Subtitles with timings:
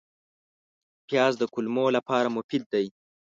[1.07, 2.85] پیاز د کولمو لپاره مفید دی